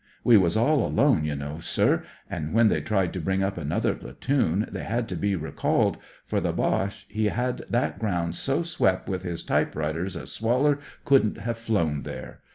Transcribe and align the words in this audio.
We 0.23 0.35
was 0.35 0.57
all 0.57 0.89
alcHie, 0.91 1.25
you 1.25 1.35
know, 1.35 1.59
sir, 1.59 2.01
an' 2.27 2.53
when 2.53 2.69
they 2.69 2.81
tried 2.81 3.13
to 3.13 3.21
bring 3.21 3.43
up 3.43 3.55
another 3.55 3.93
platoon 3.93 4.67
they 4.71 4.81
had 4.83 5.07
to 5.09 5.15
be 5.15 5.35
recalled, 5.35 5.99
for 6.25 6.41
the 6.41 6.51
Boche 6.51 7.05
he 7.07 7.25
had 7.25 7.61
that 7.69 7.99
groimd 7.99 8.33
so 8.33 8.63
swep' 8.63 9.07
with 9.07 9.21
his 9.21 9.43
type 9.43 9.75
writers 9.75 10.15
a 10.15 10.25
swaller 10.25 10.79
couldn't 11.05 11.37
have 11.37 11.59
flown 11.59 12.01
there. 12.01 12.39